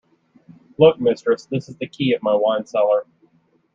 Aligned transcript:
Look, 0.79 0.99
mistress, 0.99 1.45
this 1.45 1.69
is 1.69 1.75
the 1.77 1.85
key 1.87 2.13
of 2.15 2.23
my 2.23 2.33
wine-cellar. 2.33 3.05